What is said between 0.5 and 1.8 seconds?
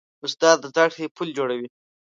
د زدهکړې پل جوړوي.